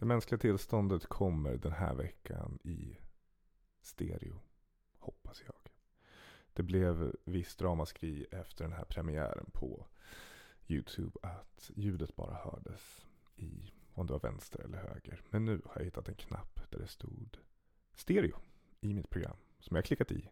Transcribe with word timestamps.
Det 0.00 0.06
mänskliga 0.06 0.38
tillståndet 0.38 1.06
kommer 1.06 1.56
den 1.56 1.72
här 1.72 1.94
veckan 1.94 2.58
i 2.64 2.98
stereo. 3.80 4.40
Hoppas 4.98 5.42
jag. 5.46 5.72
Det 6.52 6.62
blev 6.62 7.14
visst 7.24 7.62
ramaskri 7.62 8.26
efter 8.30 8.64
den 8.64 8.72
här 8.72 8.84
premiären 8.84 9.50
på 9.52 9.86
YouTube 10.66 11.18
att 11.22 11.70
ljudet 11.74 12.16
bara 12.16 12.34
hördes 12.34 13.06
i 13.36 13.72
om 13.94 14.06
det 14.06 14.12
var 14.12 14.20
vänster 14.20 14.60
eller 14.60 14.78
höger. 14.78 15.22
Men 15.30 15.44
nu 15.44 15.62
har 15.64 15.76
jag 15.76 15.84
hittat 15.84 16.08
en 16.08 16.14
knapp 16.14 16.60
där 16.70 16.78
det 16.78 16.88
stod 16.88 17.38
stereo 17.94 18.38
i 18.80 18.94
mitt 18.94 19.10
program 19.10 19.36
som 19.58 19.76
jag 19.76 19.84
klickat 19.84 20.12
i. 20.12 20.30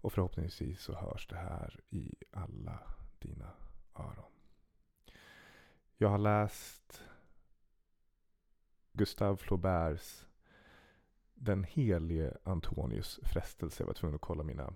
Och 0.00 0.12
förhoppningsvis 0.12 0.80
så 0.80 0.94
hörs 0.94 1.26
det 1.26 1.36
här 1.36 1.80
i 1.90 2.14
alla 2.30 2.82
dina 3.18 3.50
öron. 3.94 4.32
Jag 5.96 6.08
har 6.08 6.18
läst 6.18 7.02
Gustave 8.98 9.36
Flauberts 9.36 10.26
Den 11.34 11.64
helige 11.64 12.36
Antonius 12.42 13.20
frestelse. 13.22 13.82
Jag 13.82 13.86
var 13.86 13.94
tvungen 13.94 14.14
att 14.14 14.20
kolla 14.20 14.42
mina 14.42 14.74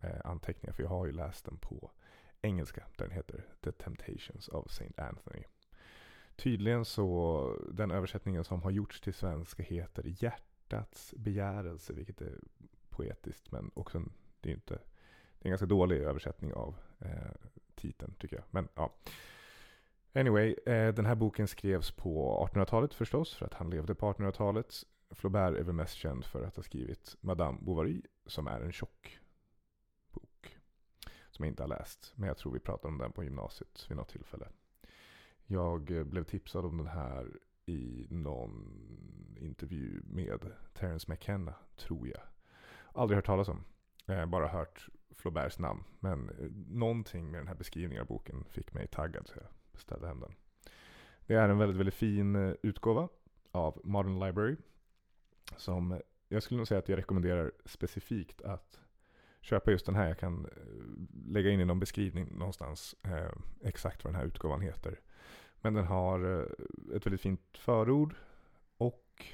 eh, 0.00 0.20
anteckningar 0.24 0.72
för 0.72 0.82
jag 0.82 0.90
har 0.90 1.06
ju 1.06 1.12
läst 1.12 1.44
den 1.44 1.58
på 1.58 1.90
engelska. 2.42 2.86
Den 2.96 3.10
heter 3.10 3.44
The 3.60 3.72
Temptations 3.72 4.48
of 4.48 4.70
Saint 4.70 4.98
Anthony. 4.98 5.42
Tydligen 6.36 6.84
så, 6.84 7.60
den 7.70 7.90
översättningen 7.90 8.44
som 8.44 8.62
har 8.62 8.70
gjorts 8.70 9.00
till 9.00 9.14
svenska 9.14 9.62
heter 9.62 10.04
Hjärtats 10.06 11.14
begärelse, 11.16 11.92
vilket 11.92 12.20
är 12.20 12.38
poetiskt 12.90 13.52
men 13.52 13.70
också 13.74 13.98
en, 13.98 14.12
det 14.40 14.50
är 14.50 14.54
inte, 14.54 14.74
det 14.74 15.42
är 15.42 15.46
en 15.46 15.50
ganska 15.50 15.66
dålig 15.66 15.96
översättning 15.96 16.54
av 16.54 16.76
eh, 16.98 17.50
titeln 17.74 18.14
tycker 18.18 18.36
jag. 18.36 18.44
Men 18.50 18.68
ja. 18.74 18.92
Anyway, 20.16 20.54
eh, 20.66 20.94
den 20.94 21.06
här 21.06 21.14
boken 21.14 21.48
skrevs 21.48 21.90
på 21.90 22.38
1800-talet 22.52 22.94
förstås, 22.94 23.34
för 23.34 23.46
att 23.46 23.54
han 23.54 23.70
levde 23.70 23.94
på 23.94 24.12
1800-talet. 24.12 24.84
Flaubert 25.10 25.58
är 25.58 25.62
väl 25.62 25.74
mest 25.74 25.94
känd 25.94 26.24
för 26.24 26.42
att 26.42 26.56
ha 26.56 26.62
skrivit 26.62 27.16
Madame 27.20 27.58
Bovary, 27.60 28.02
som 28.26 28.46
är 28.46 28.60
en 28.60 28.72
tjock 28.72 29.18
bok. 30.12 30.58
Som 31.30 31.44
jag 31.44 31.52
inte 31.52 31.62
har 31.62 31.68
läst, 31.68 32.12
men 32.14 32.28
jag 32.28 32.36
tror 32.36 32.52
vi 32.52 32.58
pratade 32.58 32.88
om 32.88 32.98
den 32.98 33.12
på 33.12 33.24
gymnasiet 33.24 33.86
vid 33.88 33.96
något 33.96 34.08
tillfälle. 34.08 34.48
Jag 35.46 35.90
eh, 35.90 36.04
blev 36.04 36.24
tipsad 36.24 36.64
om 36.64 36.76
den 36.76 36.86
här 36.86 37.38
i 37.66 38.06
någon 38.10 39.36
intervju 39.40 40.02
med 40.04 40.52
Terence 40.74 41.10
McKenna, 41.10 41.54
tror 41.76 42.08
jag. 42.08 42.22
Aldrig 42.92 43.16
hört 43.16 43.26
talas 43.26 43.48
om. 43.48 43.64
Eh, 44.06 44.26
bara 44.26 44.48
hört 44.48 44.88
Flauberts 45.10 45.58
namn. 45.58 45.84
Men 46.00 46.28
eh, 46.28 46.50
någonting 46.68 47.30
med 47.30 47.40
den 47.40 47.48
här 47.48 47.54
beskrivningen 47.54 48.02
av 48.02 48.08
boken 48.08 48.44
fick 48.50 48.72
mig 48.72 48.86
taggad 48.86 49.26
så 49.26 49.34
jag 49.36 49.55
beställde 49.76 50.06
hem 50.06 50.20
den. 50.20 50.34
Det 51.26 51.34
är 51.34 51.48
en 51.48 51.58
väldigt, 51.58 51.76
väldigt 51.76 51.94
fin 51.94 52.36
eh, 52.36 52.54
utgåva 52.62 53.08
av 53.52 53.80
Modern 53.84 54.18
Library. 54.26 54.56
Som 55.56 55.92
eh, 55.92 55.98
jag 56.28 56.42
skulle 56.42 56.58
nog 56.58 56.68
säga 56.68 56.78
att 56.78 56.88
jag 56.88 56.98
rekommenderar 56.98 57.52
specifikt 57.64 58.42
att 58.42 58.80
köpa 59.40 59.70
just 59.70 59.86
den 59.86 59.94
här. 59.94 60.08
Jag 60.08 60.18
kan 60.18 60.44
eh, 60.44 61.32
lägga 61.32 61.50
in 61.50 61.60
i 61.60 61.64
någon 61.64 61.80
beskrivning 61.80 62.38
någonstans 62.38 62.94
eh, 63.02 63.32
exakt 63.64 64.04
vad 64.04 64.12
den 64.12 64.20
här 64.20 64.26
utgåvan 64.26 64.60
heter. 64.60 65.00
Men 65.60 65.74
den 65.74 65.86
har 65.86 66.48
ett 66.94 67.06
väldigt 67.06 67.20
fint 67.20 67.58
förord 67.58 68.14
och 68.76 69.24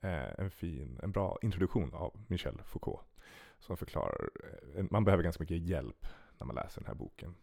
eh, 0.00 0.40
en 0.40 0.50
fin, 0.50 1.00
en 1.02 1.12
bra 1.12 1.38
introduktion 1.42 1.94
av 1.94 2.24
Michel 2.28 2.60
Foucault. 2.64 3.00
Som 3.60 3.76
förklarar, 3.76 4.30
man 4.90 5.04
behöver 5.04 5.22
ganska 5.22 5.42
mycket 5.42 5.58
hjälp 5.58 6.06
när 6.38 6.46
man 6.46 6.56
läser 6.56 6.80
den 6.80 6.86
här 6.86 6.94
boken. 6.94 7.34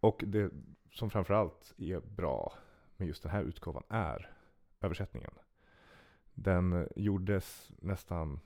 Och 0.00 0.24
det 0.26 0.50
som 0.92 1.10
framförallt 1.10 1.74
är 1.76 2.00
bra 2.00 2.52
med 2.96 3.08
just 3.08 3.22
den 3.22 3.32
här 3.32 3.42
utgåvan 3.42 3.82
är 3.88 4.34
översättningen. 4.80 5.32
Den 6.34 6.88
gjordes 6.96 7.70
nästan 7.78 8.40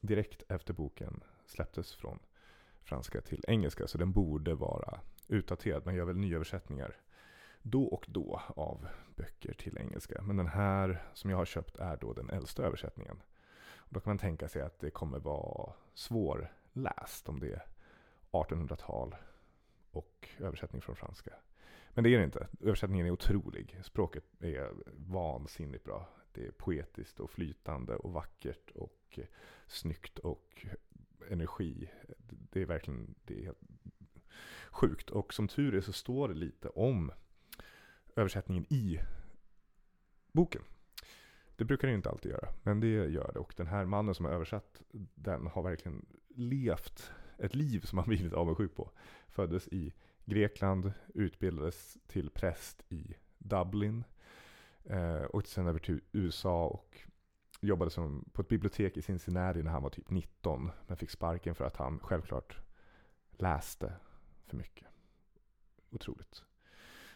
direkt 0.00 0.42
efter 0.48 0.74
boken 0.74 1.24
släpptes 1.46 1.94
från 1.94 2.18
franska 2.82 3.20
till 3.20 3.44
engelska. 3.48 3.86
Så 3.86 3.98
den 3.98 4.12
borde 4.12 4.54
vara 4.54 5.00
utdaterad. 5.28 5.86
Man 5.86 5.94
gör 5.94 6.04
väl 6.04 6.16
nyöversättningar 6.16 6.96
då 7.62 7.84
och 7.84 8.06
då 8.08 8.40
av 8.56 8.88
böcker 9.16 9.54
till 9.54 9.78
engelska. 9.78 10.22
Men 10.22 10.36
den 10.36 10.46
här 10.46 11.02
som 11.14 11.30
jag 11.30 11.36
har 11.36 11.44
köpt 11.44 11.76
är 11.76 11.96
då 11.96 12.12
den 12.12 12.30
äldsta 12.30 12.62
översättningen. 12.62 13.22
Och 13.76 13.92
då 13.92 14.00
kan 14.00 14.10
man 14.10 14.18
tänka 14.18 14.48
sig 14.48 14.62
att 14.62 14.78
det 14.78 14.90
kommer 14.90 15.18
vara 15.18 15.72
svårläst 15.94 17.28
om 17.28 17.40
det 17.40 17.52
är 17.52 17.66
1800-tal 18.30 19.14
och 19.96 20.28
översättning 20.40 20.82
från 20.82 20.96
franska. 20.96 21.30
Men 21.94 22.04
det 22.04 22.14
är 22.14 22.18
det 22.18 22.24
inte. 22.24 22.48
Översättningen 22.60 23.06
är 23.06 23.10
otrolig. 23.10 23.80
Språket 23.82 24.24
är 24.40 24.72
vansinnigt 24.92 25.84
bra. 25.84 26.08
Det 26.32 26.46
är 26.46 26.50
poetiskt 26.50 27.20
och 27.20 27.30
flytande 27.30 27.96
och 27.96 28.12
vackert 28.12 28.70
och 28.70 29.18
eh, 29.18 29.24
snyggt 29.66 30.18
och 30.18 30.66
energi. 31.30 31.90
Det 32.28 32.62
är 32.62 32.66
verkligen 32.66 33.14
det 33.24 33.38
är 33.38 33.44
helt 33.44 33.58
sjukt. 34.70 35.10
Och 35.10 35.34
som 35.34 35.48
tur 35.48 35.74
är 35.74 35.80
så 35.80 35.92
står 35.92 36.28
det 36.28 36.34
lite 36.34 36.68
om 36.68 37.12
översättningen 38.16 38.66
i 38.72 39.00
boken. 40.32 40.62
Det 41.56 41.64
brukar 41.64 41.88
det 41.88 41.94
inte 41.94 42.10
alltid 42.10 42.30
göra, 42.30 42.48
men 42.62 42.80
det 42.80 42.86
gör 42.86 43.30
det. 43.32 43.38
Och 43.38 43.54
den 43.56 43.66
här 43.66 43.84
mannen 43.84 44.14
som 44.14 44.24
har 44.24 44.32
översatt 44.32 44.82
den 45.14 45.46
har 45.46 45.62
verkligen 45.62 46.06
levt 46.28 47.12
ett 47.38 47.54
liv 47.54 47.80
som 47.80 47.98
han 47.98 48.08
blivit 48.08 48.32
avundsjuk 48.32 48.74
på. 48.74 48.90
Föddes 49.28 49.68
i 49.68 49.92
Grekland, 50.24 50.92
utbildades 51.14 51.98
till 52.06 52.30
präst 52.30 52.82
i 52.88 53.14
Dublin. 53.38 54.04
Eh, 54.84 55.24
åkte 55.30 55.50
sen 55.50 55.66
över 55.66 55.78
till 55.78 56.00
USA 56.12 56.66
och 56.66 56.98
jobbade 57.60 57.90
som, 57.90 58.24
på 58.32 58.42
ett 58.42 58.48
bibliotek 58.48 58.96
i 58.96 59.02
Cincinnati 59.02 59.62
när 59.62 59.70
han 59.70 59.82
var 59.82 59.90
typ 59.90 60.10
19. 60.10 60.70
Men 60.86 60.96
fick 60.96 61.10
sparken 61.10 61.54
för 61.54 61.64
att 61.64 61.76
han 61.76 61.98
självklart 61.98 62.58
läste 63.30 63.92
för 64.46 64.56
mycket. 64.56 64.86
Otroligt. 65.90 66.44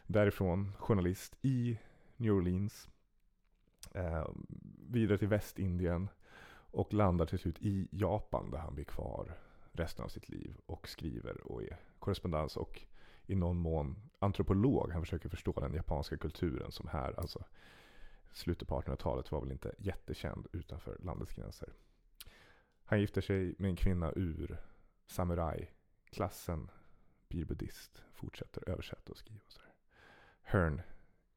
Därifrån 0.07 0.73
journalist 0.79 1.37
i 1.43 1.79
New 2.17 2.33
Orleans. 2.33 2.89
Eh, 3.95 4.27
vidare 4.89 5.19
till 5.19 5.29
Västindien. 5.29 6.09
Och 6.71 6.95
landar 6.95 7.27
till 7.27 7.39
slut 7.39 7.57
i 7.61 7.89
Japan 7.91 8.51
där 8.51 8.59
han 8.59 8.75
blir 8.75 8.85
kvar 8.85 9.37
resten 9.79 10.05
av 10.05 10.09
sitt 10.09 10.29
liv. 10.29 10.57
Och 10.67 10.89
skriver 10.89 11.53
och 11.53 11.63
är 11.63 11.81
korrespondens 11.99 12.57
och 12.57 12.81
i 13.27 13.35
någon 13.35 13.57
mån 13.57 13.97
antropolog. 14.19 14.93
Han 14.93 15.03
försöker 15.03 15.29
förstå 15.29 15.53
den 15.53 15.75
japanska 15.75 16.17
kulturen 16.17 16.73
som 16.73 16.89
här, 16.89 17.21
alltså 17.21 17.45
slutet 18.33 18.69
på 18.69 18.81
1800-talet 18.81 19.33
var 19.33 19.41
väl 19.41 19.53
inte 19.53 19.75
jättekänd 19.79 20.47
utanför 20.53 20.97
landets 21.01 21.35
gränser. 21.35 21.73
Han 22.85 23.01
gifter 23.01 23.21
sig 23.21 23.55
med 23.59 23.69
en 23.71 23.77
kvinna 23.77 24.13
ur 24.17 24.61
samurajklassen, 25.07 26.71
blir 27.29 27.45
buddhist, 27.45 28.03
fortsätter 28.13 28.69
översätta 28.69 29.13
och 29.13 29.19
skriva 29.19 29.41
och 29.47 29.53
sådär. 29.53 29.73
Hearn 30.43 30.83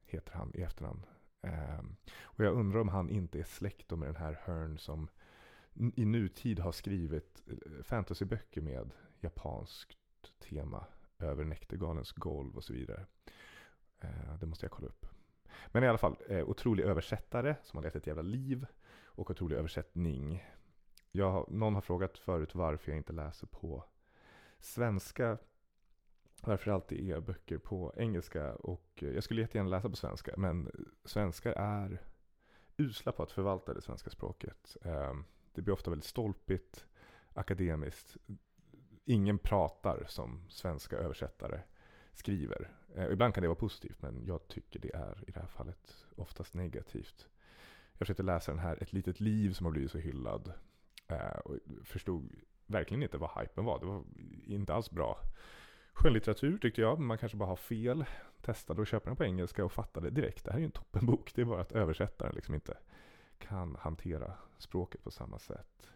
heter 0.03 0.33
han 0.33 0.51
i 0.53 0.61
efternamn. 0.61 1.05
Um, 1.41 1.95
och 2.21 2.45
jag 2.45 2.53
undrar 2.53 2.79
om 2.79 2.89
han 2.89 3.09
inte 3.09 3.39
är 3.39 3.43
släkt 3.43 3.91
med 3.91 4.07
den 4.07 4.15
här 4.15 4.39
Hearn 4.45 4.77
som 4.77 5.07
i 5.73 6.05
nutid 6.05 6.59
har 6.59 6.71
skrivit 6.71 7.43
eh, 7.47 7.83
fantasyböcker 7.83 8.61
med 8.61 8.91
japanskt 9.19 9.97
tema 10.39 10.85
över 11.19 11.43
Näktergalens 11.43 12.11
golv 12.11 12.55
och 12.55 12.63
så 12.63 12.73
vidare. 12.73 13.05
Eh, 13.99 14.35
det 14.39 14.45
måste 14.45 14.65
jag 14.65 14.71
kolla 14.71 14.87
upp. 14.87 15.05
Men 15.67 15.83
i 15.83 15.87
alla 15.87 15.97
fall, 15.97 16.15
eh, 16.27 16.49
otrolig 16.49 16.83
översättare 16.83 17.55
som 17.63 17.77
har 17.77 17.83
levt 17.83 17.95
ett 17.95 18.07
jävla 18.07 18.21
liv 18.21 18.65
och 19.03 19.31
otrolig 19.31 19.55
översättning. 19.55 20.43
Jag, 21.11 21.51
någon 21.51 21.73
har 21.73 21.81
frågat 21.81 22.17
förut 22.17 22.55
varför 22.55 22.91
jag 22.91 22.97
inte 22.97 23.13
läser 23.13 23.47
på 23.47 23.85
svenska 24.59 25.37
varför 26.43 26.65
det 26.65 26.75
alltid 26.75 27.09
är 27.09 27.19
böcker 27.19 27.57
på 27.57 27.93
engelska 27.97 28.55
och 28.55 28.89
jag 28.95 29.23
skulle 29.23 29.41
jättegärna 29.41 29.69
läsa 29.69 29.89
på 29.89 29.95
svenska 29.95 30.33
men 30.37 30.71
svenskar 31.05 31.51
är 31.51 32.01
usla 32.77 33.11
på 33.11 33.23
att 33.23 33.31
förvalta 33.31 33.73
det 33.73 33.81
svenska 33.81 34.09
språket. 34.09 34.77
Ehm, 34.81 35.25
det 35.53 35.61
blir 35.61 35.73
ofta 35.73 35.91
väldigt 35.91 36.05
stolpigt, 36.05 36.85
akademiskt. 37.33 38.17
Ingen 39.05 39.37
pratar 39.37 40.05
som 40.07 40.49
svenska 40.49 40.97
översättare 40.97 41.61
skriver. 42.13 42.71
Eh, 42.95 43.11
ibland 43.11 43.33
kan 43.33 43.41
det 43.41 43.47
vara 43.47 43.59
positivt 43.59 44.01
men 44.01 44.25
jag 44.25 44.47
tycker 44.47 44.79
det 44.79 44.95
är 44.95 45.23
i 45.27 45.31
det 45.31 45.39
här 45.39 45.47
fallet 45.47 46.05
oftast 46.15 46.53
negativt. 46.53 47.27
Jag 47.91 47.99
försökte 47.99 48.23
läsa 48.23 48.51
den 48.51 48.59
här 48.59 48.83
Ett 48.83 48.93
litet 48.93 49.19
liv 49.19 49.53
som 49.53 49.65
har 49.65 49.71
blivit 49.71 49.91
så 49.91 49.97
hyllad 49.97 50.53
eh, 51.07 51.37
och 51.45 51.57
förstod 51.83 52.35
verkligen 52.65 53.03
inte 53.03 53.17
vad 53.17 53.41
hypen 53.41 53.65
var. 53.65 53.79
Det 53.79 53.85
var 53.85 54.03
inte 54.45 54.73
alls 54.73 54.91
bra 54.91 55.17
skönlitteratur 55.93 56.57
tyckte 56.57 56.81
jag. 56.81 56.99
Man 56.99 57.17
kanske 57.17 57.37
bara 57.37 57.49
har 57.49 57.55
fel. 57.55 58.05
Testade 58.41 58.81
och 58.81 58.87
köpa 58.87 59.09
den 59.09 59.17
på 59.17 59.23
engelska 59.23 59.65
och 59.65 59.71
fattade 59.71 60.09
direkt. 60.09 60.45
Det 60.45 60.51
här 60.51 60.57
är 60.57 60.61
ju 60.61 60.65
en 60.65 60.71
toppenbok. 60.71 61.31
Det 61.35 61.41
är 61.41 61.45
bara 61.45 61.61
att 61.61 61.71
översättaren 61.71 62.35
liksom 62.35 62.55
inte 62.55 62.77
kan 63.41 63.75
hantera 63.79 64.33
språket 64.57 65.03
på 65.03 65.11
samma 65.11 65.39
sätt. 65.39 65.91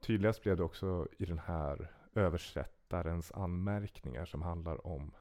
Tydligast 0.00 0.42
blev 0.42 0.56
det 0.56 0.62
också 0.62 1.08
i 1.18 1.24
den 1.24 1.38
här 1.38 1.92
översättarens 2.14 3.32
anmärkningar 3.32 4.24
som 4.24 4.42
handlar 4.42 4.86
om 4.86 5.14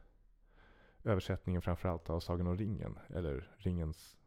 översättningen 1.04 1.62
framförallt 1.62 2.10
av 2.10 2.20
Sagan 2.20 2.48
om 2.48 2.58
ringen. 2.58 3.00
Eller 3.10 3.52
ringens, 3.58 4.18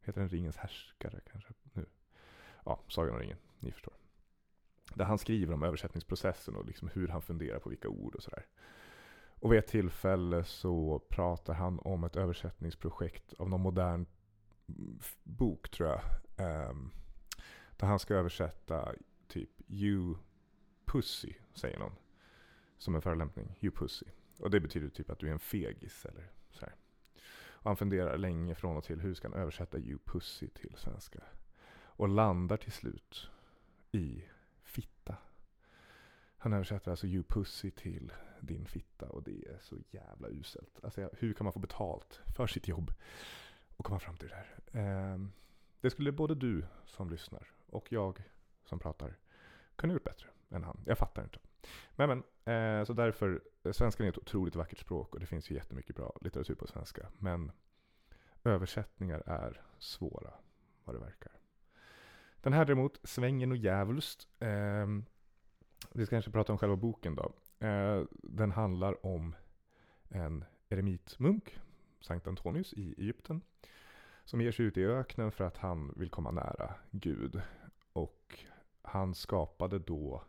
Heter 0.00 0.20
den 0.20 0.30
Ringens 0.30 0.56
härskare 0.56 1.20
kanske? 1.32 1.52
Nu. 1.72 1.86
Ja, 2.64 2.80
Sagan 2.88 3.14
om 3.14 3.20
ringen, 3.20 3.38
ni 3.58 3.72
förstår. 3.72 3.94
Där 4.94 5.04
han 5.04 5.18
skriver 5.18 5.54
om 5.54 5.62
översättningsprocessen 5.62 6.56
och 6.56 6.64
liksom 6.64 6.88
hur 6.88 7.08
han 7.08 7.22
funderar 7.22 7.58
på 7.58 7.68
vilka 7.68 7.88
ord 7.88 8.14
och 8.14 8.22
sådär. 8.22 8.46
Och 9.40 9.52
vid 9.52 9.58
ett 9.58 9.66
tillfälle 9.66 10.44
så 10.44 10.98
pratar 10.98 11.54
han 11.54 11.78
om 11.78 12.04
ett 12.04 12.16
översättningsprojekt 12.16 13.34
av 13.38 13.48
någon 13.48 13.60
modern 13.60 14.06
bok 15.22 15.70
tror 15.70 15.88
jag. 15.88 16.00
Um, 16.36 16.90
där 17.76 17.86
han 17.86 17.98
ska 17.98 18.14
översätta 18.14 18.94
typ 19.28 19.50
You 19.68 20.16
Pussy, 20.84 21.34
säger 21.54 21.78
någon. 21.78 21.94
Som 22.78 22.94
en 22.94 23.02
förolämpning. 23.02 23.58
You 23.60 23.72
Pussy. 23.72 24.06
Och 24.38 24.50
det 24.50 24.60
betyder 24.60 24.88
typ 24.88 25.10
att 25.10 25.18
du 25.18 25.28
är 25.28 25.32
en 25.32 25.38
fegis 25.38 26.04
eller 26.06 26.30
så 26.50 26.60
här. 26.60 26.74
Och 27.64 27.70
han 27.70 27.76
funderar 27.76 28.18
länge 28.18 28.54
från 28.54 28.76
och 28.76 28.84
till 28.84 29.00
hur 29.00 29.14
ska 29.14 29.28
han 29.28 29.40
översätta 29.40 29.78
You 29.78 29.98
Pussy 30.04 30.48
till 30.48 30.74
svenska. 30.76 31.20
Och 31.96 32.08
landar 32.08 32.56
till 32.56 32.72
slut 32.72 33.30
i 33.92 34.24
fitta. 34.62 35.16
Han 36.36 36.52
översätter 36.52 36.90
alltså 36.90 37.06
You 37.06 37.22
Pussy 37.22 37.70
till 37.70 38.12
din 38.40 38.66
fitta 38.66 39.08
och 39.08 39.22
det 39.22 39.48
är 39.48 39.58
så 39.60 39.76
jävla 39.90 40.28
uselt. 40.28 40.80
Alltså 40.84 41.10
hur 41.12 41.32
kan 41.32 41.44
man 41.44 41.52
få 41.52 41.58
betalt 41.58 42.20
för 42.36 42.46
sitt 42.46 42.68
jobb 42.68 42.92
och 43.76 43.84
komma 43.84 44.00
fram 44.00 44.16
till 44.16 44.28
det 44.28 44.34
här? 44.34 44.58
Ehm, 44.72 45.32
det 45.84 45.90
skulle 45.90 46.12
både 46.12 46.34
du 46.34 46.64
som 46.86 47.10
lyssnar 47.10 47.46
och 47.66 47.92
jag 47.92 48.22
som 48.64 48.78
pratar 48.78 49.16
kunna 49.76 49.92
gjort 49.92 50.04
bättre 50.04 50.26
än 50.50 50.64
han. 50.64 50.80
Jag 50.86 50.98
fattar 50.98 51.22
inte. 51.22 51.38
Men 51.90 52.08
men, 52.08 52.78
eh, 52.80 52.84
så 52.84 52.92
därför, 52.92 53.42
eh, 53.62 53.72
svenskan 53.72 54.06
är 54.06 54.10
ett 54.10 54.18
otroligt 54.18 54.56
vackert 54.56 54.78
språk 54.78 55.14
och 55.14 55.20
det 55.20 55.26
finns 55.26 55.50
ju 55.50 55.54
jättemycket 55.54 55.96
bra 55.96 56.16
litteratur 56.20 56.54
på 56.54 56.66
svenska. 56.66 57.06
Men 57.18 57.52
översättningar 58.44 59.22
är 59.26 59.62
svåra, 59.78 60.30
vad 60.84 60.96
det 60.96 61.00
verkar. 61.00 61.32
Den 62.40 62.52
här 62.52 62.64
däremot, 62.64 63.00
Svängen 63.02 63.50
och 63.50 63.56
djävulskt. 63.56 64.28
Eh, 64.38 64.86
vi 65.92 66.06
ska 66.06 66.16
kanske 66.16 66.30
prata 66.30 66.52
om 66.52 66.58
själva 66.58 66.76
boken 66.76 67.14
då. 67.14 67.32
Eh, 67.66 68.04
den 68.22 68.52
handlar 68.52 69.06
om 69.06 69.34
en 70.08 70.44
eremitmunk, 70.68 71.58
Sankt 72.00 72.26
Antonius 72.26 72.72
i 72.72 72.94
Egypten. 72.98 73.42
Som 74.24 74.40
ger 74.40 74.52
sig 74.52 74.64
ut 74.66 74.76
i 74.76 74.84
öknen 74.84 75.32
för 75.32 75.44
att 75.44 75.56
han 75.56 75.94
vill 75.96 76.10
komma 76.10 76.30
nära 76.30 76.74
Gud. 76.90 77.42
Och 77.92 78.44
han 78.82 79.14
skapade 79.14 79.78
då 79.78 80.22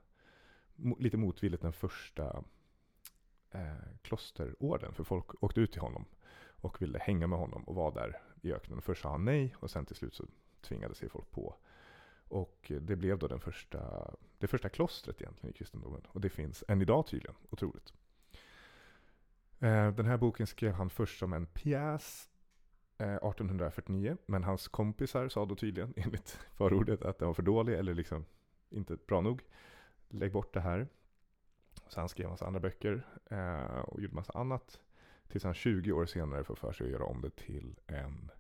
lite 0.99 1.17
motvilligt 1.17 1.61
den 1.61 1.73
första 1.73 2.43
eh, 3.51 3.73
klosterorden. 4.01 4.93
För 4.93 5.03
folk 5.03 5.43
åkte 5.43 5.61
ut 5.61 5.71
till 5.71 5.81
honom 5.81 6.05
och 6.65 6.81
ville 6.81 6.99
hänga 6.99 7.27
med 7.27 7.39
honom 7.39 7.63
och 7.63 7.75
vara 7.75 7.93
där 7.93 8.21
i 8.41 8.53
öknen. 8.53 8.81
Först 8.81 9.01
sa 9.01 9.11
han 9.11 9.25
nej 9.25 9.55
och 9.59 9.71
sen 9.71 9.85
till 9.85 9.95
slut 9.95 10.15
så 10.15 10.25
tvingade 10.61 10.95
sig 10.95 11.09
folk 11.09 11.31
på. 11.31 11.55
Och 12.27 12.71
det 12.81 12.95
blev 12.95 13.19
då 13.19 13.27
den 13.27 13.39
första, 13.39 14.11
det 14.37 14.47
första 14.47 14.69
klostret 14.69 15.21
egentligen 15.21 15.55
i 15.55 15.57
kristendomen. 15.57 16.01
Och 16.07 16.21
det 16.21 16.29
finns 16.29 16.63
än 16.67 16.81
idag 16.81 17.07
tydligen, 17.07 17.35
otroligt. 17.49 17.93
Eh, 19.59 19.91
den 19.91 20.05
här 20.05 20.17
boken 20.17 20.47
skrev 20.47 20.73
han 20.73 20.89
först 20.89 21.19
som 21.19 21.33
en 21.33 21.45
pjäs 21.45 22.29
Eh, 22.97 23.15
1849. 23.15 24.17
Men 24.25 24.43
hans 24.43 24.67
kompisar 24.67 25.29
sa 25.29 25.45
då 25.45 25.55
tydligen, 25.55 25.93
enligt 25.97 26.39
förordet, 26.53 27.01
att 27.01 27.19
den 27.19 27.27
var 27.27 27.33
för 27.33 27.43
dålig 27.43 27.73
eller 27.73 27.93
liksom 27.93 28.25
inte 28.69 28.97
bra 29.07 29.21
nog. 29.21 29.41
Lägg 30.09 30.31
bort 30.31 30.53
det 30.53 30.59
här. 30.59 30.87
Så 31.87 31.99
han 31.99 32.09
skrev 32.09 32.29
massa 32.29 32.45
andra 32.45 32.59
böcker 32.59 33.07
eh, 33.29 33.79
och 33.79 34.01
gjorde 34.01 34.15
massa 34.15 34.33
annat. 34.33 34.81
Tills 35.27 35.43
han 35.43 35.53
20 35.53 35.91
år 35.91 36.05
senare 36.05 36.43
får 36.43 36.55
för 36.55 36.71
sig 36.71 36.85
att 36.85 36.91
göra 36.91 37.05
om 37.05 37.21
det 37.21 37.35
till 37.35 37.79
en 37.87 38.31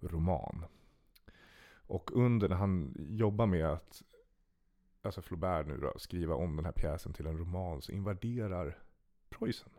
roman. 0.00 0.64
Och 1.86 2.10
under 2.16 2.48
när 2.48 2.56
han 2.56 2.94
jobbar 2.98 3.46
med 3.46 3.66
att, 3.66 4.02
alltså 5.02 5.22
Flaubert 5.22 5.66
nu 5.66 5.76
då, 5.76 5.92
skriva 5.96 6.34
om 6.34 6.56
den 6.56 6.64
här 6.64 6.72
pjäsen 6.72 7.12
till 7.12 7.26
en 7.26 7.38
roman 7.38 7.82
så 7.82 7.92
invaderar 7.92 8.78
Preussen 9.28 9.72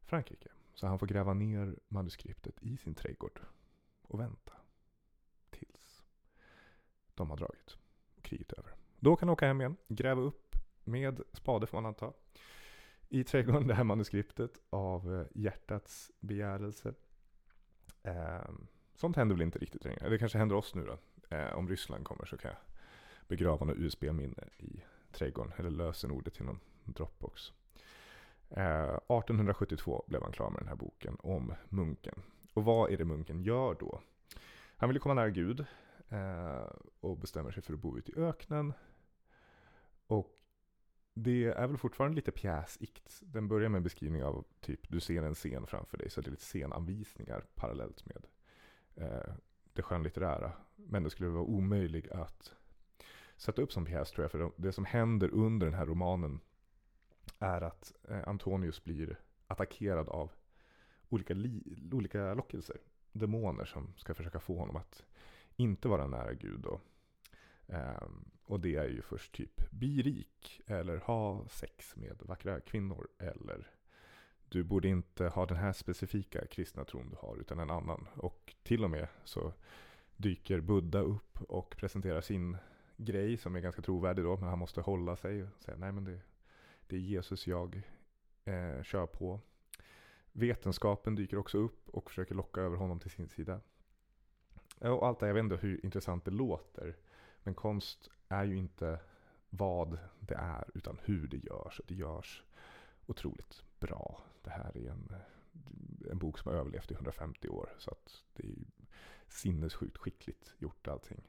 Frankrike. 0.00 0.48
Så 0.80 0.86
han 0.86 0.98
får 0.98 1.06
gräva 1.06 1.34
ner 1.34 1.78
manuskriptet 1.88 2.62
i 2.62 2.76
sin 2.76 2.94
trädgård 2.94 3.40
och 4.02 4.20
vänta 4.20 4.52
tills 5.50 6.02
de 7.14 7.30
har 7.30 7.36
dragit 7.36 7.78
och 8.16 8.22
kriget 8.22 8.52
är 8.52 8.58
över. 8.58 8.74
Då 8.98 9.16
kan 9.16 9.28
han 9.28 9.32
åka 9.32 9.46
hem 9.46 9.60
igen, 9.60 9.76
gräva 9.88 10.20
upp 10.20 10.56
med 10.84 11.20
spade 11.32 11.66
får 11.66 11.76
man 11.78 11.86
anta. 11.86 12.12
I 13.08 13.24
trädgården 13.24 13.66
det 13.66 13.74
här 13.74 13.84
manuskriptet 13.84 14.60
av 14.70 15.14
eh, 15.14 15.26
hjärtats 15.34 16.10
begärelse. 16.20 16.94
Eh, 18.02 18.50
sånt 18.94 19.16
händer 19.16 19.34
väl 19.34 19.42
inte 19.42 19.58
riktigt 19.58 19.84
längre. 19.84 20.08
Det 20.08 20.18
kanske 20.18 20.38
händer 20.38 20.56
oss 20.56 20.74
nu 20.74 20.86
då. 20.86 20.98
Eh, 21.36 21.52
om 21.52 21.68
Ryssland 21.68 22.04
kommer 22.04 22.24
så 22.24 22.36
kan 22.36 22.50
jag 22.50 22.60
begrava 23.28 23.66
något 23.66 23.78
USB-minne 23.78 24.48
i 24.58 24.82
trädgården. 25.12 25.52
Eller 25.56 25.70
lösenordet 25.70 26.34
till 26.34 26.44
någon 26.44 26.60
Dropbox. 26.84 27.52
Eh, 28.50 28.94
1872 28.94 30.04
blev 30.06 30.22
han 30.22 30.32
klar 30.32 30.50
med 30.50 30.60
den 30.60 30.68
här 30.68 30.76
boken 30.76 31.16
om 31.20 31.54
munken. 31.68 32.22
Och 32.54 32.64
vad 32.64 32.92
är 32.92 32.96
det 32.96 33.04
munken 33.04 33.42
gör 33.42 33.76
då? 33.80 34.00
Han 34.76 34.88
vill 34.88 35.00
komma 35.00 35.14
nära 35.14 35.30
Gud 35.30 35.64
eh, 36.08 36.66
och 37.00 37.18
bestämmer 37.18 37.50
sig 37.50 37.62
för 37.62 37.72
att 37.72 37.80
bo 37.80 37.98
ute 37.98 38.12
i 38.12 38.14
öknen. 38.14 38.72
Och 40.06 40.36
det 41.14 41.44
är 41.44 41.66
väl 41.66 41.76
fortfarande 41.76 42.16
lite 42.16 42.30
pjäsikt. 42.30 43.20
Den 43.20 43.48
börjar 43.48 43.68
med 43.68 43.78
en 43.78 43.82
beskrivning 43.82 44.24
av 44.24 44.44
typ 44.60 44.88
du 44.88 45.00
ser 45.00 45.22
en 45.22 45.34
scen 45.34 45.66
framför 45.66 45.98
dig. 45.98 46.10
Så 46.10 46.20
det 46.20 46.28
är 46.28 46.30
lite 46.30 46.44
scenanvisningar 46.44 47.44
parallellt 47.54 48.04
med 48.06 48.26
eh, 48.94 49.34
det 49.72 49.82
skönlitterära. 49.82 50.52
Men 50.76 51.02
det 51.02 51.10
skulle 51.10 51.28
vara 51.28 51.42
omöjligt 51.42 52.10
att 52.10 52.52
sätta 53.36 53.62
upp 53.62 53.72
som 53.72 53.84
pjäs 53.84 54.10
tror 54.10 54.24
jag. 54.24 54.30
För 54.30 54.52
det 54.56 54.72
som 54.72 54.84
händer 54.84 55.28
under 55.34 55.66
den 55.66 55.74
här 55.74 55.86
romanen 55.86 56.40
är 57.38 57.60
att 57.60 57.92
eh, 58.08 58.28
Antonius 58.28 58.84
blir 58.84 59.20
attackerad 59.46 60.08
av 60.08 60.32
olika, 61.08 61.34
olika 61.92 62.34
lockelser. 62.34 62.76
Demoner 63.12 63.64
som 63.64 63.94
ska 63.96 64.14
försöka 64.14 64.40
få 64.40 64.58
honom 64.58 64.76
att 64.76 65.04
inte 65.56 65.88
vara 65.88 66.06
nära 66.06 66.34
Gud. 66.34 66.64
Och, 66.64 66.80
ehm, 67.66 68.30
och 68.44 68.60
det 68.60 68.76
är 68.76 68.88
ju 68.88 69.02
först 69.02 69.32
typ 69.32 69.70
bli 69.70 70.02
rik 70.02 70.60
eller 70.66 70.96
ha 70.96 71.48
sex 71.48 71.96
med 71.96 72.22
vackra 72.22 72.60
kvinnor. 72.60 73.08
Eller 73.18 73.70
du 74.48 74.64
borde 74.64 74.88
inte 74.88 75.28
ha 75.28 75.46
den 75.46 75.56
här 75.56 75.72
specifika 75.72 76.46
kristna 76.46 76.84
tron 76.84 77.10
du 77.10 77.16
har 77.16 77.36
utan 77.36 77.58
en 77.58 77.70
annan. 77.70 78.06
Och 78.14 78.54
till 78.62 78.84
och 78.84 78.90
med 78.90 79.08
så 79.24 79.52
dyker 80.16 80.60
Buddha 80.60 81.00
upp 81.00 81.42
och 81.42 81.76
presenterar 81.76 82.20
sin 82.20 82.56
grej 82.96 83.36
som 83.36 83.56
är 83.56 83.60
ganska 83.60 83.82
trovärdig 83.82 84.24
då. 84.24 84.36
Men 84.36 84.48
han 84.48 84.58
måste 84.58 84.80
hålla 84.80 85.16
sig 85.16 85.42
och 85.42 85.48
säga 85.58 85.76
nej 85.76 85.92
men 85.92 86.04
det 86.04 86.20
det 86.90 86.96
är 86.96 87.00
Jesus 87.00 87.46
jag 87.46 87.82
eh, 88.44 88.82
kör 88.82 89.06
på. 89.06 89.40
Vetenskapen 90.32 91.14
dyker 91.14 91.38
också 91.38 91.58
upp 91.58 91.88
och 91.88 92.10
försöker 92.10 92.34
locka 92.34 92.60
över 92.60 92.76
honom 92.76 93.00
till 93.00 93.10
sin 93.10 93.28
sida. 93.28 93.60
Eh, 94.80 94.90
och 94.90 95.06
allt 95.06 95.20
det, 95.20 95.26
jag 95.26 95.34
vet 95.34 95.44
inte 95.44 95.56
hur 95.56 95.84
intressant 95.84 96.24
det 96.24 96.30
låter. 96.30 96.96
Men 97.42 97.54
konst 97.54 98.08
är 98.28 98.44
ju 98.44 98.56
inte 98.56 99.00
vad 99.50 99.98
det 100.20 100.34
är, 100.34 100.64
utan 100.74 101.00
hur 101.04 101.28
det 101.28 101.36
görs. 101.36 101.80
Och 101.80 101.86
det 101.88 101.94
görs 101.94 102.44
otroligt 103.06 103.64
bra. 103.78 104.22
Det 104.42 104.50
här 104.50 104.76
är 104.76 104.90
en, 104.90 105.14
en 106.10 106.18
bok 106.18 106.38
som 106.38 106.52
har 106.52 106.58
överlevt 106.58 106.90
i 106.90 106.94
150 106.94 107.48
år. 107.48 107.74
Så 107.78 107.90
att 107.90 108.24
det 108.32 108.42
är 108.42 108.56
sinnessjukt 109.28 109.96
skickligt 109.96 110.54
gjort 110.58 110.88
allting. 110.88 111.22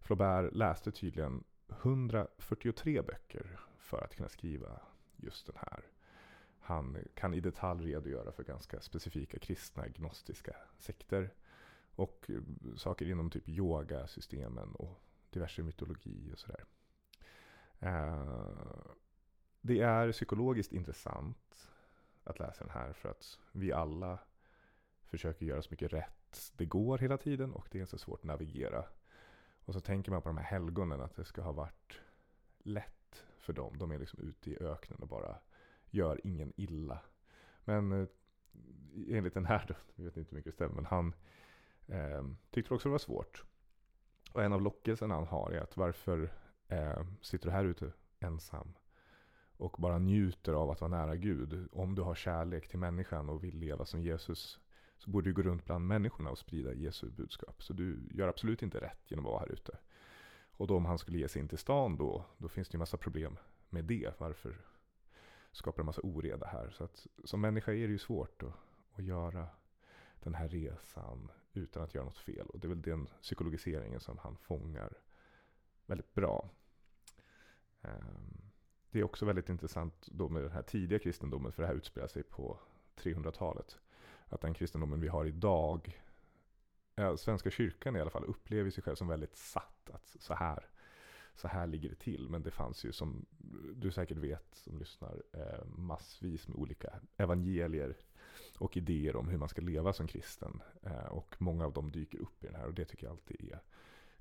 Flaubert 0.00 0.54
läste 0.54 0.92
tydligen 0.92 1.44
143 1.68 3.02
böcker 3.02 3.60
för 3.78 4.04
att 4.04 4.16
kunna 4.16 4.28
skriva 4.28 4.80
just 5.16 5.46
den 5.46 5.56
här. 5.58 5.84
Han 6.60 6.96
kan 7.14 7.34
i 7.34 7.40
detalj 7.40 7.92
redogöra 7.92 8.32
för 8.32 8.44
ganska 8.44 8.80
specifika 8.80 9.38
kristna 9.38 9.88
gnostiska 9.88 10.56
sekter 10.78 11.34
och 11.94 12.30
eh, 12.30 12.42
saker 12.76 13.10
inom 13.10 13.30
typ 13.30 13.48
yogasystemen 13.48 14.74
och 14.74 15.00
diverse 15.30 15.62
mytologi 15.62 16.30
och 16.32 16.38
sådär. 16.38 16.64
Eh, 17.80 18.86
det 19.60 19.80
är 19.80 20.12
psykologiskt 20.12 20.72
intressant 20.72 21.70
att 22.24 22.38
läsa 22.38 22.64
den 22.64 22.74
här 22.74 22.92
för 22.92 23.08
att 23.08 23.38
vi 23.52 23.72
alla 23.72 24.18
försöker 25.04 25.46
göra 25.46 25.62
så 25.62 25.70
mycket 25.70 25.92
rätt 25.92 26.18
det 26.56 26.66
går 26.66 26.98
hela 26.98 27.16
tiden 27.16 27.52
och 27.52 27.68
det 27.70 27.80
är 27.80 27.86
så 27.86 27.98
svårt 27.98 28.20
att 28.20 28.24
navigera. 28.24 28.84
Och 29.68 29.74
så 29.74 29.80
tänker 29.80 30.10
man 30.10 30.22
på 30.22 30.28
de 30.28 30.36
här 30.36 30.44
helgonen 30.44 31.00
att 31.00 31.16
det 31.16 31.24
ska 31.24 31.42
ha 31.42 31.52
varit 31.52 32.00
lätt 32.58 33.24
för 33.38 33.52
dem. 33.52 33.78
De 33.78 33.90
är 33.90 33.98
liksom 33.98 34.20
ute 34.20 34.50
i 34.50 34.58
öknen 34.60 34.98
och 34.98 35.08
bara 35.08 35.38
gör 35.90 36.20
ingen 36.24 36.52
illa. 36.56 37.00
Men 37.64 37.92
eh, 37.92 38.08
enligt 39.08 39.34
den 39.34 39.46
här, 39.46 39.76
jag 39.94 40.04
vet 40.04 40.16
inte 40.16 40.30
hur 40.30 40.36
mycket 40.36 40.52
det 40.52 40.54
stämmer, 40.54 40.74
men 40.74 40.84
han 40.84 41.14
eh, 41.86 42.24
tyckte 42.50 42.74
också 42.74 42.88
det 42.88 42.92
var 42.92 42.98
svårt. 42.98 43.44
Och 44.32 44.42
en 44.42 44.52
av 44.52 44.62
lockelserna 44.62 45.14
han 45.14 45.26
har 45.26 45.50
är 45.50 45.60
att 45.60 45.76
varför 45.76 46.32
eh, 46.68 47.06
sitter 47.20 47.46
du 47.46 47.52
här 47.52 47.64
ute 47.64 47.92
ensam? 48.20 48.74
Och 49.56 49.76
bara 49.78 49.98
njuter 49.98 50.52
av 50.52 50.70
att 50.70 50.80
vara 50.80 50.90
nära 50.90 51.16
Gud. 51.16 51.68
Om 51.72 51.94
du 51.94 52.02
har 52.02 52.14
kärlek 52.14 52.68
till 52.68 52.78
människan 52.78 53.28
och 53.28 53.44
vill 53.44 53.58
leva 53.58 53.84
som 53.84 54.02
Jesus 54.02 54.60
så 54.98 55.10
borde 55.10 55.30
du 55.30 55.34
gå 55.34 55.42
runt 55.42 55.64
bland 55.64 55.86
människorna 55.86 56.30
och 56.30 56.38
sprida 56.38 56.74
Jesu 56.74 57.10
budskap. 57.10 57.62
Så 57.62 57.72
du 57.72 58.08
gör 58.10 58.28
absolut 58.28 58.62
inte 58.62 58.80
rätt 58.80 59.10
genom 59.10 59.26
att 59.26 59.30
vara 59.30 59.40
här 59.40 59.52
ute. 59.52 59.78
Och 60.50 60.66
då 60.66 60.76
om 60.76 60.84
han 60.84 60.98
skulle 60.98 61.18
ge 61.18 61.28
sig 61.28 61.42
in 61.42 61.48
till 61.48 61.58
stan 61.58 61.96
då, 61.96 62.24
då 62.38 62.48
finns 62.48 62.68
det 62.68 62.74
ju 62.74 62.78
massa 62.78 62.96
problem 62.96 63.36
med 63.68 63.84
det. 63.84 64.20
Varför 64.20 64.56
skapar 65.52 65.82
en 65.82 65.86
massa 65.86 66.00
oreda 66.04 66.46
här? 66.46 66.70
Så 66.70 66.84
att 66.84 67.06
som 67.24 67.40
människa 67.40 67.72
är 67.72 67.86
det 67.86 67.92
ju 67.92 67.98
svårt 67.98 68.42
att, 68.42 68.54
att 68.94 69.04
göra 69.04 69.46
den 70.20 70.34
här 70.34 70.48
resan 70.48 71.30
utan 71.52 71.82
att 71.82 71.94
göra 71.94 72.04
något 72.04 72.18
fel. 72.18 72.46
Och 72.46 72.58
det 72.58 72.66
är 72.66 72.68
väl 72.68 72.82
den 72.82 73.08
psykologiseringen 73.22 74.00
som 74.00 74.18
han 74.18 74.36
fångar 74.36 74.92
väldigt 75.86 76.14
bra. 76.14 76.50
Ehm, 77.82 78.50
det 78.90 78.98
är 78.98 79.04
också 79.04 79.26
väldigt 79.26 79.48
intressant 79.48 80.08
då 80.12 80.28
med 80.28 80.42
den 80.42 80.52
här 80.52 80.62
tidiga 80.62 80.98
kristendomen, 80.98 81.52
för 81.52 81.62
det 81.62 81.66
här 81.66 81.74
utspelar 81.74 82.08
sig 82.08 82.22
på 82.22 82.58
300-talet. 82.96 83.78
Att 84.28 84.40
den 84.40 84.54
kristendomen 84.54 85.00
vi 85.00 85.08
har 85.08 85.24
idag, 85.24 86.02
Svenska 87.16 87.50
kyrkan 87.50 87.96
i 87.96 88.00
alla 88.00 88.10
fall, 88.10 88.24
upplever 88.24 88.70
sig 88.70 88.82
själv 88.82 88.94
som 88.96 89.08
väldigt 89.08 89.36
satt. 89.36 89.90
Att 89.90 90.16
så 90.18 90.34
här, 90.34 90.68
så 91.34 91.48
här 91.48 91.66
ligger 91.66 91.88
det 91.88 91.94
till. 91.94 92.28
Men 92.28 92.42
det 92.42 92.50
fanns 92.50 92.84
ju 92.84 92.92
som 92.92 93.26
du 93.74 93.90
säkert 93.90 94.16
vet 94.16 94.54
som 94.54 94.78
lyssnar 94.78 95.22
eh, 95.32 95.64
massvis 95.66 96.48
med 96.48 96.56
olika 96.56 97.00
evangelier 97.16 97.96
och 98.58 98.76
idéer 98.76 99.16
om 99.16 99.28
hur 99.28 99.38
man 99.38 99.48
ska 99.48 99.62
leva 99.62 99.92
som 99.92 100.06
kristen. 100.06 100.62
Eh, 100.82 101.06
och 101.06 101.36
många 101.38 101.64
av 101.64 101.72
dem 101.72 101.90
dyker 101.90 102.18
upp 102.18 102.44
i 102.44 102.46
den 102.46 102.56
här 102.56 102.66
och 102.66 102.74
det 102.74 102.84
tycker 102.84 103.06
jag 103.06 103.12
alltid 103.12 103.52
är 103.52 103.62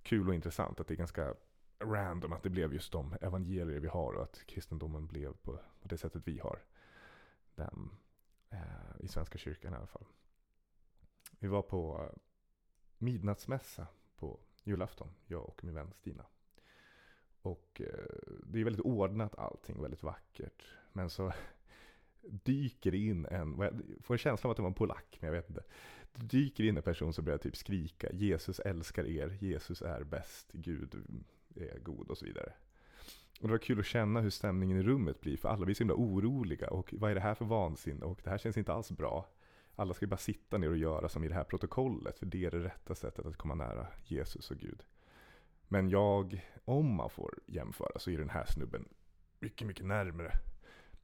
kul 0.02 0.28
och 0.28 0.36
intressant. 0.36 0.80
Att 0.80 0.88
det 0.88 0.94
är 0.94 0.98
ganska 0.98 1.34
random 1.80 2.34
att 2.34 2.44
det 2.44 2.50
blev 2.50 2.74
just 2.74 2.92
de 2.92 3.16
evangelier 3.22 3.80
vi 3.80 3.88
har 3.88 4.14
och 4.14 4.24
att 4.24 4.44
kristendomen 4.46 5.08
blev 5.08 5.34
på, 5.34 5.60
på 5.82 5.88
det 5.88 5.98
sättet 5.98 6.28
vi 6.28 6.40
har 6.40 6.60
den 7.56 7.90
i 9.08 9.12
Svenska 9.12 9.38
kyrkan 9.38 9.74
i 9.74 9.76
alla 9.76 9.88
fall. 9.88 10.06
Vi 11.40 11.48
var 11.48 11.62
på 11.62 12.04
eh, 12.04 12.18
midnattsmässa 12.98 13.88
på 14.16 14.40
julafton, 14.64 15.10
jag 15.26 15.50
och 15.50 15.64
min 15.64 15.74
vän 15.74 15.94
Stina. 15.94 16.26
Och 17.42 17.82
eh, 17.82 18.30
det 18.44 18.60
är 18.60 18.64
väldigt 18.64 18.86
ordnat 18.86 19.36
allting, 19.36 19.82
väldigt 19.82 20.04
vackert. 20.04 20.64
Men 20.94 21.10
så 21.10 21.34
dyker 22.22 22.96
in 22.96 23.26
en, 23.26 23.60
jag 23.60 23.82
får 24.02 24.18
känsla 24.18 24.48
av 24.48 24.52
att 24.52 24.58
det 24.58 24.64
var 24.64 24.70
en 24.70 24.74
polack, 24.74 25.18
men 25.22 25.28
jag 25.28 25.36
vet 25.36 25.50
inte. 25.50 25.64
Det 26.14 26.26
dyker 26.26 26.64
in 26.64 26.78
en 26.78 26.84
person 26.84 27.14
som 27.14 27.26
börjar 27.26 27.38
typ 27.38 27.58
skrika 27.58 28.12
Jesus 28.12 28.60
älskar 28.60 29.08
er, 29.08 29.38
Jesus 29.42 29.82
är 29.82 30.04
bäst, 30.04 30.52
Gud 30.52 31.22
är 31.56 31.80
god 31.80 32.10
och 32.10 32.18
så 32.18 32.26
vidare. 32.26 32.54
Och 33.42 33.48
det 33.48 33.52
var 33.52 33.58
kul 33.58 33.80
att 33.80 33.86
känna 33.86 34.22
hur 34.22 34.30
stämningen 34.30 34.78
i 34.78 34.84
rummet 34.84 35.22
blir, 35.22 35.38
för 35.38 35.50
alla 35.50 35.66
blir 35.66 35.76
så 35.76 35.84
himla 35.84 35.96
oroliga. 35.96 36.70
Och 36.70 36.94
vad 36.98 37.12
är 37.12 37.16
det 37.16 37.22
här 37.22 37.36
för 37.36 37.46
vansinne? 37.46 38.06
Och 38.06 38.20
det 38.24 38.30
här 38.30 38.38
känns 38.38 38.58
inte 38.58 38.74
alls 38.74 38.92
bra. 38.92 39.30
Alla 39.76 39.94
ska 39.94 40.06
ju 40.06 40.10
bara 40.10 40.18
sitta 40.18 40.58
ner 40.58 40.70
och 40.70 40.78
göra 40.78 41.10
som 41.10 41.24
i 41.24 41.28
det 41.28 41.34
här 41.34 41.44
protokollet, 41.44 42.20
för 42.20 42.26
det 42.26 42.46
är 42.46 42.52
det 42.52 42.60
rätta 42.60 42.96
sättet 42.96 43.26
att 43.26 43.38
komma 43.38 43.56
nära 43.56 43.88
Jesus 44.06 44.52
och 44.52 44.58
Gud. 44.58 44.84
Men 45.68 45.90
jag, 45.90 46.46
om 46.66 46.96
man 46.96 47.10
får 47.10 47.40
jämföra, 47.46 48.00
så 48.00 48.12
är 48.12 48.18
den 48.18 48.30
här 48.30 48.46
snubben 48.46 48.90
mycket, 49.40 49.68
mycket 49.68 49.86
närmre 49.86 50.32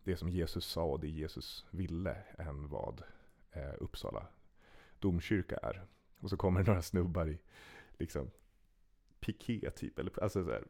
det 0.04 0.18
som 0.18 0.30
Jesus 0.30 0.66
sa 0.66 0.84
och 0.84 1.00
det 1.00 1.08
Jesus 1.08 1.66
ville 1.72 2.16
än 2.38 2.68
vad 2.68 3.04
eh, 3.52 3.74
Uppsala 3.80 4.28
domkyrka 5.00 5.58
är. 5.58 5.86
Och 6.20 6.30
så 6.30 6.38
kommer 6.38 6.64
det 6.64 6.68
några 6.68 6.82
snubbar 6.82 7.30
i 7.30 7.40
liksom 7.98 8.32
piké 9.20 9.72
typ, 9.72 10.00
eller 10.00 10.24
alltså 10.24 10.44
så 10.44 10.52
här, 10.52 10.64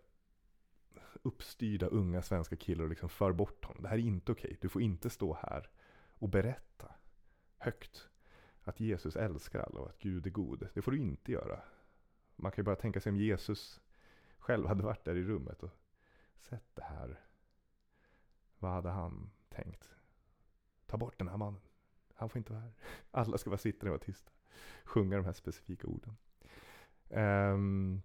uppstyrda 1.21 1.88
unga 1.88 2.21
svenska 2.21 2.55
killar 2.55 2.83
och 2.83 2.89
liksom 2.89 3.09
för 3.09 3.31
bort 3.31 3.65
honom. 3.65 3.83
Det 3.83 3.89
här 3.89 3.97
är 3.97 4.01
inte 4.01 4.31
okej. 4.31 4.47
Okay. 4.47 4.57
Du 4.62 4.69
får 4.69 4.81
inte 4.81 5.09
stå 5.09 5.33
här 5.41 5.69
och 6.13 6.29
berätta 6.29 6.91
högt 7.57 8.09
att 8.63 8.79
Jesus 8.79 9.15
älskar 9.15 9.59
alla 9.59 9.79
och 9.79 9.89
att 9.89 10.00
Gud 10.00 10.27
är 10.27 10.31
god. 10.31 10.67
Det 10.73 10.81
får 10.81 10.91
du 10.91 10.97
inte 10.97 11.31
göra. 11.31 11.59
Man 12.35 12.51
kan 12.51 12.62
ju 12.62 12.65
bara 12.65 12.75
tänka 12.75 13.01
sig 13.01 13.09
om 13.09 13.17
Jesus 13.17 13.81
själv 14.38 14.67
hade 14.67 14.83
varit 14.83 15.05
där 15.05 15.15
i 15.15 15.23
rummet 15.23 15.63
och 15.63 15.71
sett 16.39 16.75
det 16.75 16.83
här. 16.83 17.19
Vad 18.59 18.71
hade 18.71 18.89
han 18.89 19.31
tänkt? 19.50 19.89
Ta 20.85 20.97
bort 20.97 21.19
den 21.19 21.27
här 21.27 21.38
mannen. 21.38 21.62
Han 22.13 22.29
får 22.29 22.38
inte 22.38 22.53
vara 22.53 22.62
här. 22.62 22.73
Alla 23.12 23.38
ska 23.38 23.50
bara 23.50 23.57
sitta 23.57 23.85
ner 23.85 23.91
och 23.91 24.00
vara 24.00 24.05
tysta. 24.05 24.31
Sjunga 24.83 25.17
de 25.17 25.25
här 25.25 25.33
specifika 25.33 25.88
orden. 25.88 26.17
Um, 27.09 28.01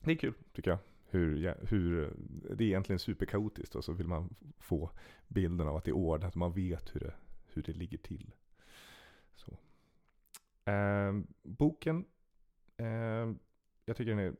det 0.00 0.12
är 0.12 0.16
kul 0.16 0.34
tycker 0.52 0.70
jag. 0.70 0.78
Hur, 1.16 1.54
hur, 1.68 2.12
det 2.56 2.64
är 2.64 2.68
egentligen 2.68 2.98
superkaotiskt 2.98 3.74
och 3.74 3.84
så 3.84 3.92
vill 3.92 4.08
man 4.08 4.34
få 4.58 4.90
bilden 5.28 5.68
av 5.68 5.76
att 5.76 5.84
det 5.84 5.90
är 5.90 5.96
ordnat. 5.96 6.34
Man 6.34 6.52
vet 6.52 6.94
hur 6.94 7.00
det, 7.00 7.14
hur 7.46 7.62
det 7.62 7.72
ligger 7.72 7.98
till. 7.98 8.34
Så. 9.34 9.58
Eh, 10.70 11.20
boken, 11.42 12.04
eh, 12.76 12.86
jag 13.84 13.96
tycker 13.96 14.04
den 14.04 14.18
är 14.18 14.34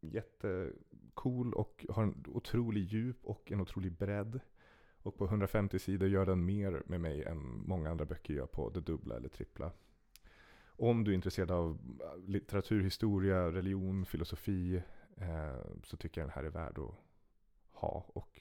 jättecool 0.00 1.54
och 1.54 1.86
har 1.88 2.02
en 2.02 2.24
otrolig 2.26 2.84
djup 2.84 3.24
och 3.24 3.52
en 3.52 3.60
otrolig 3.60 3.92
bredd. 3.92 4.40
Och 5.02 5.16
på 5.16 5.24
150 5.24 5.78
sidor 5.78 6.08
gör 6.08 6.26
den 6.26 6.44
mer 6.44 6.82
med 6.86 7.00
mig 7.00 7.24
än 7.24 7.38
många 7.66 7.90
andra 7.90 8.04
böcker 8.04 8.34
gör 8.34 8.46
på 8.46 8.70
det 8.70 8.80
dubbla 8.80 9.16
eller 9.16 9.28
trippla. 9.28 9.72
Om 10.66 11.04
du 11.04 11.10
är 11.10 11.14
intresserad 11.14 11.50
av 11.50 11.78
litteratur, 12.26 12.82
historia, 12.82 13.52
religion, 13.52 14.06
filosofi, 14.06 14.82
Eh, 15.20 15.60
så 15.84 15.96
tycker 15.96 16.20
jag 16.20 16.28
den 16.28 16.34
här 16.34 16.44
är 16.44 16.50
värd 16.50 16.78
att 16.78 16.94
ha 17.72 18.04
och 18.08 18.40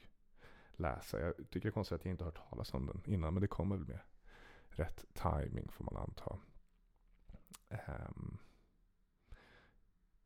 läsa. 0.71 1.19
Jag 1.19 1.35
tycker 1.35 1.61
det 1.61 1.67
är 1.67 1.71
konstigt 1.71 1.95
att 1.95 2.05
jag 2.05 2.11
inte 2.11 2.23
har 2.23 2.31
hört 2.31 2.49
talas 2.49 2.73
om 2.73 2.85
den 2.85 3.01
innan, 3.05 3.33
men 3.33 3.41
det 3.41 3.47
kommer 3.47 3.77
väl 3.77 3.87
med 3.87 3.99
rätt 4.67 5.05
timing 5.13 5.71
får 5.71 5.83
man 5.83 5.97
anta. 5.97 6.39
Um, 7.69 8.37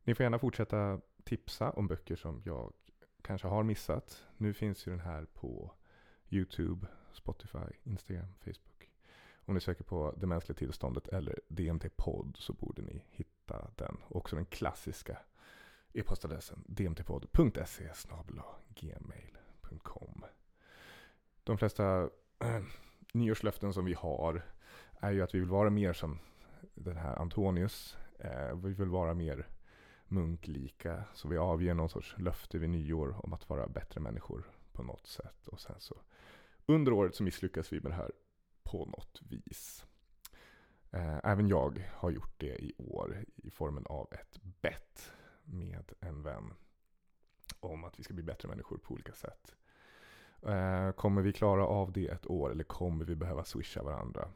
ni 0.04 0.16
får 0.16 0.24
gärna 0.24 0.40
fortsätta 0.40 1.02
tipsa 1.24 1.72
om 1.72 1.88
böcker 1.88 2.16
som 2.16 2.42
jag 2.46 2.74
kanske 3.22 3.48
har 3.48 3.64
missat. 3.64 4.26
Nu 4.38 4.54
finns 4.54 4.88
ju 4.88 4.92
den 4.92 5.00
här 5.00 5.26
på 5.26 5.74
YouTube, 6.30 6.88
Spotify, 7.14 7.68
Instagram, 7.84 8.34
Facebook. 8.40 8.90
Om 9.46 9.54
ni 9.54 9.62
söker 9.62 9.84
på 9.84 10.14
Det 10.18 10.28
mänskliga 10.28 10.58
tillståndet 10.58 11.08
eller 11.08 11.40
DMT-podd 11.48 12.38
så 12.40 12.54
borde 12.54 12.82
ni 12.82 13.06
hitta 13.10 13.72
den. 13.76 13.98
Också 14.08 14.36
den 14.36 14.46
klassiska 14.46 15.18
E-postadressen 15.94 16.64
dmtpodd.se 16.68 17.90
gmail.com 18.76 20.26
De 21.44 21.58
flesta 21.58 22.10
äh, 22.40 22.64
nyårslöften 23.14 23.74
som 23.74 23.86
vi 23.86 23.94
har 23.94 24.46
är 25.00 25.12
ju 25.12 25.22
att 25.22 25.36
vi 25.36 25.40
vill 25.40 25.50
vara 25.50 25.70
mer 25.70 25.94
som 25.94 26.20
den 26.74 26.98
här 26.98 27.16
Antonius. 27.16 27.98
Eh, 28.20 28.56
vi 28.56 28.74
vill 28.74 28.90
vara 28.90 29.14
mer 29.14 29.48
munklika. 30.08 31.04
Så 31.14 31.28
vi 31.28 31.38
avger 31.38 31.74
någon 31.74 31.90
sorts 31.90 32.16
löfte 32.18 32.58
vid 32.58 32.70
nyår 32.70 33.26
om 33.26 33.34
att 33.34 33.50
vara 33.50 33.68
bättre 33.68 34.00
människor 34.02 34.52
på 34.72 34.84
något 34.84 35.08
sätt. 35.08 35.48
Och 35.48 35.60
sen 35.60 35.76
så 35.80 36.02
under 36.66 36.94
året 36.94 37.16
så 37.16 37.24
misslyckas 37.24 37.74
vi 37.74 37.80
med 37.80 37.92
det 37.92 37.96
här 37.96 38.12
på 38.64 38.86
något 38.86 39.22
vis. 39.30 39.86
Eh, 40.92 41.20
även 41.24 41.48
jag 41.48 41.90
har 41.94 42.12
gjort 42.12 42.34
det 42.38 42.64
i 42.64 42.74
år 42.78 43.26
i 43.36 43.50
formen 43.50 43.86
av 43.86 44.08
ett 44.12 44.40
bett 44.62 45.12
med 45.52 45.94
en 46.00 46.24
vän 46.24 46.54
om 47.60 47.84
att 47.84 48.00
vi 48.00 48.04
ska 48.04 48.14
bli 48.14 48.24
bättre 48.24 48.48
människor 48.48 48.78
på 48.78 48.94
olika 48.94 49.14
sätt. 49.14 49.56
Eh, 50.42 50.92
kommer 50.92 51.22
vi 51.22 51.34
klara 51.34 51.66
av 51.66 51.92
det 51.92 52.08
ett 52.08 52.28
år 52.28 52.52
eller 52.52 52.64
kommer 52.64 53.06
vi 53.06 53.16
behöva 53.16 53.44
swisha 53.44 53.84
varandra? 53.84 54.28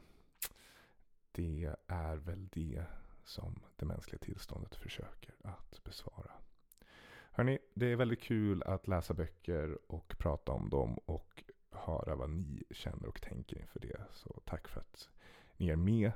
Det 1.32 1.74
är 1.86 2.16
väl 2.16 2.48
det 2.52 2.84
som 3.24 3.62
det 3.76 3.86
mänskliga 3.86 4.18
tillståndet 4.18 4.74
försöker 4.74 5.34
att 5.42 5.84
besvara. 5.84 6.32
Hörni, 7.30 7.58
det 7.74 7.86
är 7.86 7.96
väldigt 7.96 8.22
kul 8.22 8.62
att 8.62 8.88
läsa 8.88 9.14
böcker 9.14 9.78
och 9.86 10.14
prata 10.18 10.52
om 10.52 10.70
dem 10.70 10.98
och 10.98 11.44
höra 11.70 12.14
vad 12.14 12.30
ni 12.30 12.64
känner 12.70 13.06
och 13.06 13.20
tänker 13.20 13.58
inför 13.58 13.80
det. 13.80 14.00
Så 14.12 14.40
tack 14.44 14.68
för 14.68 14.80
att 14.80 15.08
ni 15.56 15.68
är 15.68 15.76
med. 15.76 16.12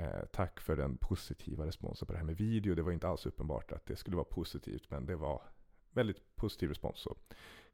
Eh, 0.00 0.24
tack 0.32 0.60
för 0.60 0.76
den 0.76 0.96
positiva 0.96 1.66
responsen 1.66 2.06
på 2.06 2.12
det 2.12 2.18
här 2.18 2.26
med 2.26 2.36
video. 2.36 2.74
Det 2.74 2.82
var 2.82 2.92
inte 2.92 3.08
alls 3.08 3.26
uppenbart 3.26 3.72
att 3.72 3.86
det 3.86 3.96
skulle 3.96 4.16
vara 4.16 4.24
positivt, 4.24 4.90
men 4.90 5.06
det 5.06 5.16
var 5.16 5.42
väldigt 5.90 6.36
positiv 6.36 6.68
respons. 6.68 6.98
Så 7.00 7.16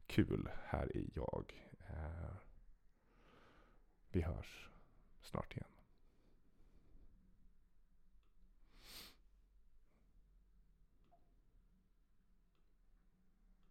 kul, 0.07 0.49
här 0.65 0.97
är 0.97 1.05
jag. 1.15 1.67
Eh, 1.89 2.35
vi 4.11 4.21
hörs 4.21 4.69
snart 5.21 5.55
igen. 5.55 5.76